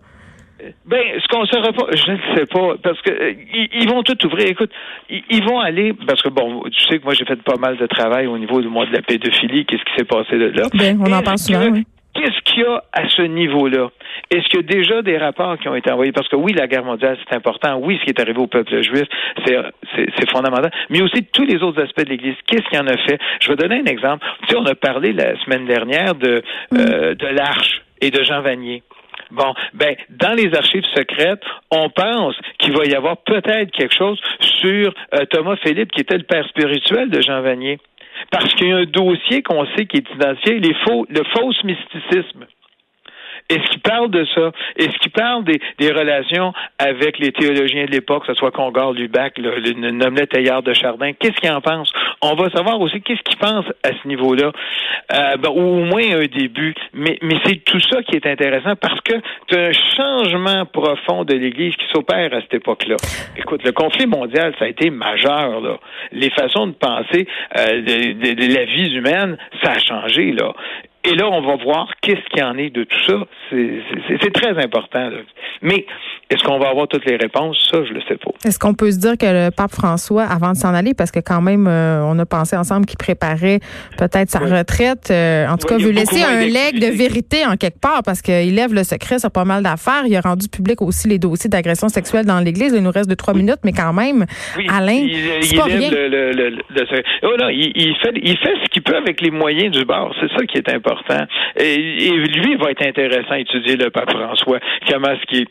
Ben, 0.87 1.03
ce 1.21 1.29
qu'on 1.29 1.47
saura 1.47 1.73
pas, 1.73 1.87
je 1.93 2.11
ne 2.13 2.37
sais 2.37 2.47
pas, 2.47 2.75
parce 2.83 3.01
que 3.01 3.11
euh, 3.11 3.35
ils, 3.73 3.89
vont 3.89 4.03
tout 4.03 4.27
ouvrir. 4.27 4.49
Écoute, 4.49 4.71
ils, 5.09 5.43
vont 5.43 5.59
aller, 5.59 5.95
parce 6.07 6.21
que 6.23 6.29
bon, 6.29 6.63
tu 6.65 6.81
sais 6.85 6.99
que 6.99 7.05
moi 7.05 7.15
j'ai 7.15 7.25
fait 7.25 7.43
pas 7.43 7.57
mal 7.57 7.79
de 7.79 7.87
travail 7.87 8.27
au 8.27 8.37
niveau 8.37 8.61
du 8.61 8.69
mois 8.69 8.85
de 8.87 8.93
la 8.93 9.01
pédophilie, 9.01 9.65
qu'est-ce 9.65 9.83
qui 9.85 9.95
s'est 9.97 10.05
passé 10.05 10.37
de 10.37 10.49
là. 10.49 10.69
Ben, 10.75 11.01
on 11.01 11.11
en 11.13 11.23
parle 11.23 11.39
souvent, 11.39 11.67
oui. 11.71 11.85
Qu'est-ce 12.15 12.41
qu'il 12.45 12.63
y 12.63 12.67
a 12.67 12.83
à 12.93 13.09
ce 13.09 13.23
niveau-là? 13.23 13.89
Est-ce 14.31 14.49
qu'il 14.49 14.61
y 14.61 14.65
a 14.65 14.67
déjà 14.67 15.03
des 15.03 15.17
rapports 15.17 15.59
qui 15.59 15.69
ont 15.69 15.77
été 15.77 15.91
envoyés? 15.93 16.13
Parce 16.13 16.29
que 16.29 16.37
oui, 16.37 16.53
la 16.53 16.67
guerre 16.67 16.85
mondiale, 16.85 17.17
c'est 17.29 17.37
important. 17.37 17.79
Oui, 17.81 17.99
ce 18.01 18.05
qui 18.05 18.11
est 18.11 18.21
arrivé 18.21 18.39
au 18.39 18.47
peuple 18.47 18.83
juif, 18.83 19.05
c'est 19.47 20.31
fondamental. 20.31 20.73
Mais 20.89 21.03
aussi 21.03 21.25
tous 21.33 21.45
les 21.45 21.63
autres 21.63 21.83
aspects 21.83 22.05
de 22.05 22.11
l'Église. 22.11 22.35
Qu'est-ce 22.47 22.69
qu'il 22.69 22.81
en 22.81 22.87
a 22.87 22.97
fait? 22.97 23.19
Je 23.41 23.49
vais 23.49 23.57
donner 23.57 23.81
un 23.81 23.85
exemple. 23.85 24.27
Tu 24.43 24.49
sais, 24.49 24.57
on 24.57 24.67
a 24.67 24.75
parlé 24.75 25.13
la 25.13 25.39
semaine 25.45 25.67
dernière 25.67 26.15
de, 26.15 26.43
euh, 26.75 27.15
de 27.15 27.27
l'Arche 27.27 27.83
et 28.01 28.11
de 28.11 28.23
Jean 28.25 28.41
Vanier. 28.41 28.83
Bon, 29.31 29.55
ben, 29.75 29.95
dans 30.09 30.33
les 30.33 30.53
archives 30.55 30.85
secrètes, 30.95 31.43
on 31.71 31.89
pense 31.91 32.35
qu'il 32.59 32.73
va 32.73 32.85
y 32.85 32.95
avoir 32.95 33.19
peut-être 33.19 33.71
quelque 33.71 33.95
chose 33.95 34.21
sur 34.41 34.93
euh, 35.15 35.25
Thomas 35.31 35.57
Philippe, 35.57 35.93
qui 35.93 36.01
était 36.01 36.19
le 36.19 36.25
père 36.25 36.47
spirituel 36.49 37.11
de 37.11 37.21
Jean 37.21 37.41
Vanier. 37.41 37.79
Parce 38.31 38.53
qu'il 38.55 38.69
y 38.69 38.73
a 38.73 38.77
un 38.77 38.85
dossier 38.85 39.43
qu'on 39.43 39.67
sait 39.77 39.87
qui 39.87 39.99
est 39.99 40.11
identifié, 40.15 40.61
les 40.61 40.75
faux, 40.85 41.07
le 41.09 41.23
faux 41.35 41.53
mysticisme. 41.65 42.47
Est-ce 43.51 43.69
qu'il 43.71 43.81
parle 43.81 44.11
de 44.11 44.25
ça? 44.35 44.53
Est-ce 44.77 44.97
qu'il 44.99 45.11
parle 45.11 45.45
des, 45.45 45.61
des, 45.79 45.91
relations 45.91 46.53
avec 46.79 47.19
les 47.19 47.33
théologiens 47.33 47.85
de 47.85 47.91
l'époque, 47.91 48.25
que 48.25 48.33
ce 48.33 48.39
soit 48.39 48.53
Congar, 48.53 48.93
Lubac, 48.93 49.39
le, 49.39 49.59
le 49.59 49.91
Nomelet 49.91 50.27
Taillard 50.29 50.63
de 50.63 50.73
Chardin? 50.73 51.13
Qu'est-ce 51.13 51.41
qu'il 51.41 51.51
en 51.51 51.61
pense? 51.61 51.93
On 52.23 52.35
va 52.35 52.49
savoir 52.51 52.81
aussi 52.81 53.01
qu'est-ce 53.03 53.23
qu'il 53.23 53.39
pense 53.39 53.65
à 53.83 53.89
ce 53.89 54.07
niveau-là, 54.07 54.53
euh, 55.13 55.37
ben, 55.37 55.51
ou 55.51 55.81
au 55.81 55.85
moins 55.85 56.03
un 56.13 56.27
début. 56.27 56.75
Mais, 56.95 57.19
mais 57.23 57.37
c'est 57.45 57.65
tout 57.65 57.81
ça 57.81 58.03
qui 58.05 58.15
est 58.15 58.27
intéressant 58.27 58.77
parce 58.77 59.01
que 59.01 59.15
c'est 59.49 59.59
un 59.59 59.73
changement 59.73 60.65
profond 60.67 61.25
de 61.25 61.35
l'Église 61.35 61.75
qui 61.75 61.87
s'opère 61.93 62.33
à 62.33 62.41
cette 62.43 62.55
époque-là. 62.55 62.97
Écoute, 63.37 63.65
le 63.65 63.73
conflit 63.73 64.07
mondial, 64.07 64.55
ça 64.59 64.67
a 64.67 64.69
été 64.69 64.91
majeur. 64.91 65.61
Là. 65.61 65.79
Les 66.13 66.31
façons 66.31 66.69
de 66.69 66.73
penser 66.73 67.27
euh, 67.59 67.81
de, 67.83 68.13
de, 68.13 68.35
de, 68.35 68.55
la 68.55 68.65
vie 68.65 68.95
humaine, 68.95 69.37
ça 69.63 69.73
a 69.73 69.79
changé. 69.79 70.33
là. 70.33 70.53
Et 71.03 71.15
là, 71.15 71.29
on 71.31 71.41
va 71.41 71.57
voir 71.57 71.89
qu'est-ce 72.03 72.29
qu'il 72.29 72.41
y 72.41 72.43
en 72.43 72.59
est 72.59 72.69
de 72.69 72.85
tout 72.85 73.01
ça. 73.07 73.15
C'est 73.51 74.33
très 74.35 74.63
important. 74.63 75.11
Mais 75.63 75.87
est-ce 76.29 76.45
qu'on 76.45 76.59
va 76.59 76.69
avoir 76.69 76.89
toutes 76.89 77.07
les 77.07 77.17
réponses? 77.17 77.57
Ça, 77.73 77.83
je 77.85 77.95
le 77.95 78.03
sais 78.03 78.17
pas. 78.17 78.31
Est-ce 78.45 78.59
qu'on 78.59 78.75
peut 78.75 78.91
se 78.91 78.99
dire 78.99 79.17
que 79.17 79.25
le 79.25 79.51
pape 79.51 79.73
François, 79.73 80.25
avant 80.25 80.53
de 80.53 80.57
s'en 80.57 80.75
aller, 80.75 80.93
parce 80.93 81.11
que 81.11 81.21
quand 81.21 81.41
même, 81.41 81.67
euh, 81.67 82.03
on 82.05 82.19
a 82.19 82.27
pensé 82.27 82.55
ensemble 82.55 82.85
qu'il 82.85 82.99
préparait 82.99 83.61
peut-être 83.97 84.29
sa 84.29 84.41
retraite, 84.41 85.11
euh, 85.11 85.49
en 85.49 85.57
tout 85.57 85.69
cas, 85.69 85.79
veut 85.79 85.91
laisser 85.91 86.23
un 86.23 86.41
leg 86.41 86.79
de 86.79 86.95
vérité 86.95 87.47
en 87.47 87.57
quelque 87.57 87.81
part, 87.81 88.03
parce 88.05 88.21
qu'il 88.21 88.55
lève 88.55 88.75
le 88.75 88.85
secret 88.85 89.19
sur 89.19 89.31
pas 89.31 89.47
mal 89.47 89.63
d'affaires. 89.63 90.03
Il 90.07 90.15
a 90.15 90.21
rendu 90.21 90.49
public 90.49 90.83
aussi 90.83 91.09
les 91.09 91.19
dossiers 91.19 91.49
d'agression 91.49 91.89
sexuelle 91.89 92.27
dans 92.27 92.41
l'Église. 92.41 92.75
Il 92.77 92.83
nous 92.83 92.91
reste 92.91 93.09
de 93.09 93.15
trois 93.15 93.33
minutes, 93.33 93.61
mais 93.65 93.73
quand 93.73 93.95
même, 93.95 94.27
Alain, 94.69 94.93
il, 94.93 95.57
pas 95.57 95.65
rien. 95.65 95.91
oh 97.23 97.37
non, 97.41 97.49
il, 97.49 97.97
fait, 98.03 98.13
il 98.23 98.37
fait 98.37 98.55
ce 98.63 98.69
qu'il 98.71 98.83
peut 98.83 98.97
avec 98.97 99.23
les 99.23 99.31
moyens 99.31 99.75
du 99.75 99.85
bord. 99.87 100.15
C'est 100.21 100.29
ça 100.29 100.45
qui 100.45 100.59
est 100.59 100.69
important. 100.69 100.90
Et, 101.57 101.77
lui, 101.77 102.53
il 102.53 102.59
va 102.59 102.71
être 102.71 102.87
intéressant 102.87 103.33
à 103.33 103.39
étudier 103.39 103.77
le 103.77 103.91
pape 103.91 104.11
François. 104.11 104.61
Comment 104.89 105.15
ce 105.21 105.27
qui 105.27 105.43
est 105.43 105.49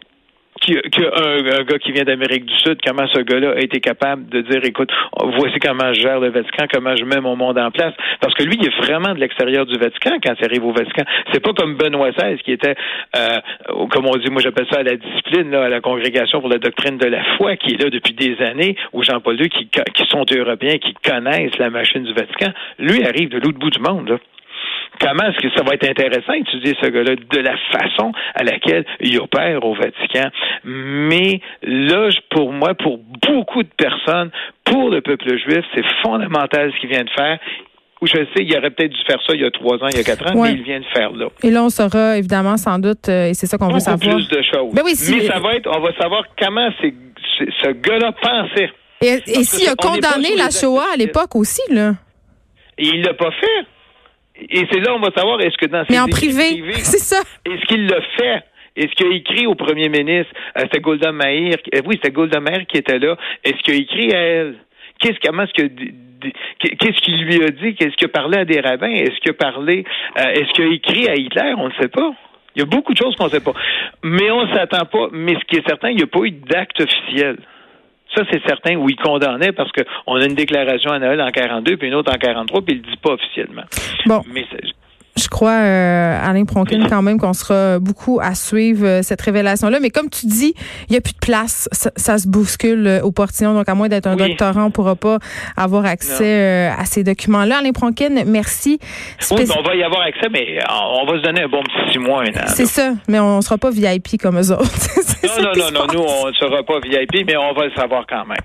qu'un 0.60 1.12
un 1.16 1.64
gars 1.64 1.80
qui 1.80 1.92
vient 1.92 2.04
d'Amérique 2.04 2.46
du 2.46 2.56
Sud, 2.58 2.80
comment 2.86 3.08
ce 3.08 3.20
gars-là 3.20 3.54
a 3.56 3.60
été 3.60 3.80
capable 3.80 4.28
de 4.30 4.42
dire, 4.42 4.64
écoute, 4.64 4.92
voici 5.38 5.60
comment 5.60 5.94
je 5.94 6.02
gère 6.02 6.20
le 6.20 6.30
Vatican, 6.30 6.66
comment 6.72 6.96
je 6.96 7.06
mets 7.06 7.22
mon 7.22 7.36
monde 7.36 7.58
en 7.58 7.72
place. 7.72 7.94
Parce 8.22 8.34
que 8.34 8.44
lui, 8.44 8.58
il 8.60 8.68
est 8.68 8.86
vraiment 8.86 9.14
de 9.14 9.20
l'extérieur 9.20 9.66
du 9.66 9.78
Vatican 9.78 10.18
quand 10.24 10.34
il 10.40 10.46
arrive 10.46 10.66
au 10.66 10.74
Vatican. 10.74 11.04
C'est 11.34 11.40
pas 11.40 11.54
comme 11.54 11.76
Benoît 11.76 12.12
XVI 12.12 12.38
qui 12.40 12.52
était, 12.52 12.76
euh, 13.16 13.38
comme 13.92 14.08
on 14.08 14.18
dit, 14.18 14.30
moi 14.30 14.42
j'appelle 14.42 14.68
ça 14.72 14.84
la 14.84 14.96
discipline, 14.96 15.54
à 15.54 15.70
la 15.70 15.82
congrégation 15.82 16.40
pour 16.40 16.50
la 16.50 16.58
doctrine 16.58 16.98
de 16.98 17.08
la 17.08 17.24
foi, 17.38 17.56
qui 17.56 17.76
est 17.76 17.84
là 17.84 17.90
depuis 17.90 18.14
des 18.14 18.38
années, 18.44 18.76
ou 18.94 19.04
Jean-Paul 19.04 19.40
II, 19.40 19.50
qui, 19.50 19.70
qui 19.94 20.06
sont 20.08 20.26
européens, 20.30 20.78
qui 20.78 20.94
connaissent 20.94 21.58
la 21.58 21.70
machine 21.70 22.04
du 22.04 22.14
Vatican. 22.14 22.52
Lui 22.78 23.04
arrive 23.06 23.30
de 23.30 23.38
l'autre 23.38 23.60
bout 23.60 23.70
du 23.70 23.80
monde. 23.80 24.10
Là 24.10 24.18
comment 25.00 25.24
est-ce 25.24 25.40
que 25.40 25.54
ça 25.56 25.64
va 25.64 25.74
être 25.74 25.88
intéressant 25.88 26.34
d'étudier 26.34 26.76
ce 26.82 26.88
gars-là 26.90 27.16
de 27.16 27.40
la 27.40 27.56
façon 27.72 28.12
à 28.36 28.44
laquelle 28.44 28.86
il 29.02 29.20
opère 29.20 29.64
au 29.64 29.76
Vatican? 29.76 30.30
Mais 30.64 31.42
là, 31.64 32.10
pour 32.30 32.52
moi, 32.52 32.74
pour 32.76 32.98
beaucoup 32.98 33.64
de 33.64 33.70
personnes, 33.78 34.32
pour 34.66 34.90
le 34.90 35.02
peuple 35.02 35.38
juif, 35.38 35.64
c'est 35.74 35.86
fondamental 36.04 36.72
ce 36.74 36.80
qu'il 36.80 36.90
vient 36.90 37.04
de 37.04 37.10
faire 37.10 37.40
Ou 38.02 38.08
je 38.08 38.14
sais, 38.14 38.44
il 38.44 38.58
aurait 38.58 38.72
peut-être 38.72 38.92
dû 38.92 39.04
faire 39.08 39.20
ça 39.26 39.34
il 39.34 39.42
y 39.42 39.46
a 39.46 39.52
trois 39.52 39.78
ans, 39.78 39.88
il 39.92 39.98
y 39.98 40.00
a 40.00 40.04
quatre 40.04 40.28
ans, 40.32 40.42
mais 40.42 40.54
il 40.54 40.64
vient 40.64 40.80
de 40.80 40.86
faire 40.86 41.12
là. 41.12 41.28
Et 41.44 41.52
là, 41.52 41.64
on 41.64 41.70
saura 41.70 42.18
évidemment 42.18 42.58
sans 42.58 42.80
doute, 42.80 43.10
euh, 43.10 43.30
et 43.30 43.34
c'est 43.34 43.48
ça 43.48 43.58
qu'on 43.58 43.70
veut 43.70 43.80
savoir. 43.80 44.16
plus 44.16 44.28
de 44.30 44.42
choses. 44.42 44.74
Ben 44.74 44.84
mais, 44.86 44.96
ça 44.96 45.40
va 45.40 45.56
être, 45.56 45.68
on 45.68 45.80
va 45.80 45.94
savoir 45.98 46.24
comment 46.40 46.70
ce 46.82 47.72
gars-là 47.72 48.12
pensait. 48.22 48.72
Et, 49.02 49.18
et 49.28 49.44
s'il 49.44 49.68
a 49.70 49.76
condamné 49.76 50.36
la 50.36 50.50
Shoah 50.50 50.94
à 50.94 50.98
l'époque 50.98 51.36
aussi, 51.36 51.62
là? 51.72 51.94
Et 52.78 52.88
il 52.88 53.02
l'a 53.02 53.14
pas 53.14 53.32
fait. 53.32 53.66
Et 54.50 54.66
c'est 54.72 54.80
là 54.80 54.94
on 54.96 55.00
va 55.00 55.12
savoir 55.16 55.42
est-ce 55.42 55.58
que 55.58 55.66
dans 55.66 55.84
Mais 55.90 56.00
en 56.00 56.08
privé, 56.08 56.64
c'est 56.76 57.00
ça. 57.00 57.22
Est-ce 57.46 57.66
qu'il 57.66 57.88
l'a 57.88 58.02
fait? 58.18 58.44
Est-ce 58.76 58.94
qu'il 58.96 59.08
a 59.08 59.16
écrit 59.16 59.46
au 59.46 59.56
premier 59.56 59.90
ministre, 59.90 60.32
euh, 60.58 60.62
c'était 60.62 60.80
Golda 60.80 61.12
Meir, 61.12 61.58
euh, 61.76 61.82
oui, 61.86 61.96
c'était 61.96 62.12
Golda 62.12 62.40
Meir 62.40 62.66
qui 62.68 62.78
était 62.78 63.00
là, 63.00 63.18
est-ce 63.44 63.58
qu'il 63.64 63.74
a 63.74 63.78
écrit 63.78 64.14
à 64.14 64.20
elle? 64.20 64.56
Qu'est-ce 65.00 65.20
comment 65.22 65.44
est-ce 65.44 65.64
que 65.64 65.70
qu'est-ce 66.60 67.02
qu'il 67.02 67.22
lui 67.24 67.44
a 67.44 67.50
dit? 67.50 67.76
Qu'est-ce 67.76 67.96
qu'il 67.96 68.06
a 68.06 68.10
parlé 68.10 68.40
à 68.40 68.46
des 68.46 68.60
rabbins? 68.60 68.92
Est-ce 68.92 69.20
qu'il 69.22 69.32
a 69.32 69.34
parlé, 69.34 69.86
euh, 70.18 70.30
est-ce 70.30 70.52
qu'il 70.54 70.66
a 70.66 70.74
écrit 70.74 71.10
à 71.10 71.16
Hitler? 71.16 71.54
On 71.58 71.68
ne 71.68 71.74
sait 71.74 71.88
pas. 71.88 72.12
Il 72.56 72.60
y 72.60 72.64
a 72.64 72.66
beaucoup 72.66 72.94
de 72.94 72.98
choses 72.98 73.16
qu'on 73.16 73.26
ne 73.26 73.30
sait 73.30 73.40
pas. 73.40 73.54
Mais 74.04 74.30
on 74.32 74.46
ne 74.46 74.54
s'attend 74.54 74.86
pas. 74.86 75.08
Mais 75.12 75.36
ce 75.36 75.46
qui 75.46 75.58
est 75.58 75.68
certain, 75.68 75.90
il 75.90 75.98
n'y 75.98 76.04
a 76.04 76.08
pas 76.08 76.20
eu 76.20 76.32
d'acte 76.32 76.82
officiel. 76.82 77.38
Ça, 78.16 78.24
c'est 78.32 78.42
certain 78.48 78.76
où 78.76 78.90
il 78.90 78.96
condamnait 78.96 79.52
parce 79.52 79.72
qu'on 79.72 80.16
a 80.16 80.26
une 80.26 80.36
déclaration 80.36 80.92
à 80.92 81.00
Noël 81.00 81.22
en 81.22 81.30
42 81.30 81.78
puis 81.78 81.88
une 81.88 81.96
autre 81.96 82.12
en 82.12 82.18
43 82.18 82.62
puis 82.62 82.76
il 82.76 82.82
le 82.82 82.90
dit 82.90 82.98
pas 82.98 83.12
officiellement. 83.12 83.64
Bon. 84.06 84.24
Mais 84.34 84.46
je 85.20 85.28
crois, 85.28 85.52
euh, 85.52 86.20
Alain 86.24 86.46
Pronkin, 86.46 86.88
quand 86.88 87.02
même 87.02 87.20
qu'on 87.20 87.34
sera 87.34 87.80
beaucoup 87.80 88.20
à 88.22 88.36
suivre 88.36 88.86
euh, 88.86 89.02
cette 89.02 89.22
révélation-là. 89.22 89.80
Mais 89.82 89.90
comme 89.90 90.10
tu 90.10 90.28
dis, 90.28 90.54
il 90.88 90.92
n'y 90.92 90.98
a 90.98 91.02
plus 91.02 91.14
de 91.14 91.20
place. 91.20 91.68
Ça, 91.72 92.18
se 92.18 92.28
bouscule 92.28 92.88
euh, 92.88 93.02
au 93.02 93.12
portillon. 93.12 93.54
Donc, 93.54 93.68
à 93.68 93.76
moins 93.76 93.90
d'être 93.90 94.08
un 94.08 94.16
doctorant, 94.16 94.64
on 94.64 94.68
ne 94.68 94.72
pourra 94.72 94.96
pas 94.96 95.20
avoir 95.58 95.86
accès 95.86 96.68
à 96.68 96.86
ces 96.86 97.04
documents-là. 97.04 97.58
Alain 97.60 97.72
Pronkin, 97.72 98.24
merci. 98.26 98.80
Oui, 99.32 99.46
on 99.58 99.62
va 99.62 99.76
y 99.76 99.84
avoir 99.84 100.02
accès, 100.02 100.30
mais 100.32 100.60
on 100.70 101.06
va 101.06 101.18
se 101.18 101.24
donner 101.24 101.44
un 101.44 101.50
bon 101.50 101.62
petit 101.64 101.92
six 101.94 102.00
mois, 102.00 102.24
C'est 102.48 102.66
ça, 102.66 102.94
mais 103.08 103.20
on 103.20 103.38
ne 103.38 103.42
sera 103.42 103.58
pas 103.58 103.72
VIP 103.72 104.22
comme 104.22 104.40
eux 104.40 104.52
autres. 104.52 104.99
non, 105.24 105.44
non, 105.44 105.52
non, 105.56 105.72
non, 105.72 105.88
nous, 105.94 106.00
on 106.00 106.28
ne 106.28 106.34
sera 106.34 106.64
pas 106.64 106.80
VIP, 106.80 107.26
mais 107.28 107.36
on 107.36 107.54
va 107.54 107.66
le 107.66 107.72
savoir 107.74 108.06
quand 108.08 108.26
même. 108.26 108.38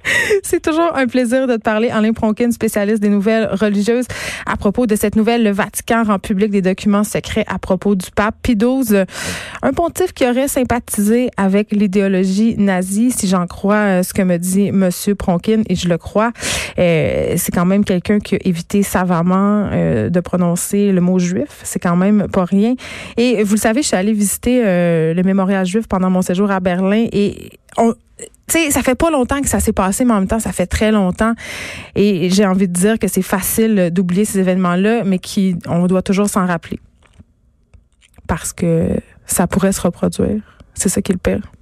C'est 0.42 0.60
toujours 0.60 0.96
un 0.96 1.06
plaisir 1.06 1.46
de 1.46 1.56
te 1.56 1.62
parler, 1.62 1.90
Alain 1.90 2.12
Pronkin, 2.12 2.50
spécialiste 2.50 3.00
des 3.00 3.08
nouvelles 3.08 3.48
religieuses, 3.52 4.06
à 4.46 4.56
propos 4.56 4.86
de 4.86 4.96
cette 4.96 5.16
nouvelle, 5.16 5.44
le 5.44 5.50
Vatican 5.50 6.02
rend 6.04 6.18
public 6.18 6.50
des 6.50 6.62
documents 6.62 7.04
secrets 7.04 7.44
à 7.46 7.58
propos 7.58 7.94
du 7.94 8.10
pape 8.10 8.34
Pie 8.42 8.56
XII, 8.56 9.04
un 9.62 9.72
pontife 9.72 10.12
qui 10.12 10.26
aurait 10.26 10.48
sympathisé 10.48 11.30
avec 11.36 11.70
l'idéologie 11.70 12.56
nazie, 12.58 13.10
si 13.10 13.28
j'en 13.28 13.46
crois 13.46 13.74
euh, 13.74 14.02
ce 14.02 14.12
que 14.12 14.22
me 14.22 14.36
dit 14.38 14.72
Monsieur 14.72 15.14
Pronkin, 15.14 15.62
et 15.68 15.74
je 15.76 15.88
le 15.88 15.98
crois. 15.98 16.32
Euh, 16.78 17.34
c'est 17.36 17.52
quand 17.52 17.66
même 17.66 17.84
quelqu'un 17.84 18.18
qui 18.18 18.34
a 18.34 18.38
évité 18.44 18.82
savamment 18.82 19.68
euh, 19.72 20.10
de 20.10 20.20
prononcer 20.20 20.90
le 20.92 21.00
mot 21.00 21.18
juif. 21.18 21.60
C'est 21.62 21.78
quand 21.78 21.96
même 21.96 22.26
pas 22.28 22.44
rien. 22.44 22.74
Et 23.16 23.42
vous 23.44 23.54
le 23.54 23.60
savez, 23.60 23.82
je 23.82 23.88
suis 23.88 23.96
allée 23.96 24.12
visiter 24.12 24.62
le 24.64 25.22
mémorial 25.22 25.64
juif 25.64 25.86
pendant 25.88 26.10
mon 26.10 26.22
séjour 26.22 26.50
à 26.50 26.60
Berlin 26.64 27.06
et 27.12 27.50
on, 27.76 27.94
ça 28.48 28.82
fait 28.82 28.94
pas 28.94 29.10
longtemps 29.10 29.40
que 29.40 29.48
ça 29.48 29.60
s'est 29.60 29.72
passé, 29.72 30.04
mais 30.04 30.12
en 30.12 30.20
même 30.20 30.28
temps, 30.28 30.38
ça 30.38 30.52
fait 30.52 30.66
très 30.66 30.92
longtemps. 30.92 31.34
Et 31.94 32.30
j'ai 32.30 32.46
envie 32.46 32.68
de 32.68 32.72
dire 32.72 32.98
que 32.98 33.08
c'est 33.08 33.22
facile 33.22 33.90
d'oublier 33.92 34.24
ces 34.24 34.38
événements-là, 34.38 35.04
mais 35.04 35.18
qui, 35.18 35.56
on 35.66 35.86
doit 35.86 36.02
toujours 36.02 36.28
s'en 36.28 36.46
rappeler. 36.46 36.80
Parce 38.26 38.52
que 38.52 38.96
ça 39.26 39.46
pourrait 39.46 39.72
se 39.72 39.80
reproduire. 39.80 40.42
C'est 40.74 40.88
ça 40.88 41.02
qui 41.02 41.12
est 41.12 41.14
le 41.14 41.18
pire. 41.18 41.52